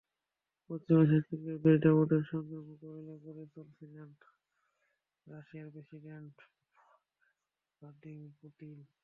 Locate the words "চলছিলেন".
3.55-4.09